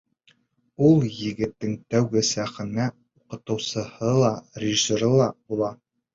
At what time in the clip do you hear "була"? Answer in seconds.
5.53-5.73